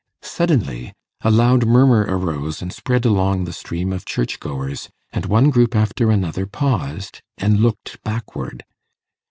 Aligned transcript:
Suddenly 0.23 0.93
a 1.21 1.29
loud 1.29 1.67
murmur 1.67 2.07
arose 2.09 2.59
and 2.59 2.73
spread 2.73 3.05
along 3.05 3.43
the 3.43 3.53
stream 3.53 3.93
of 3.93 4.03
church 4.03 4.39
goers, 4.39 4.89
and 5.13 5.27
one 5.27 5.51
group 5.51 5.75
after 5.75 6.09
another 6.09 6.47
paused 6.47 7.21
and 7.37 7.59
looked 7.59 8.01
backward. 8.03 8.65